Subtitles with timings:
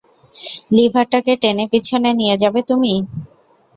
[0.71, 2.93] লিভারটাকে টেনে পেছনে নিয়ে যাবে তুমি।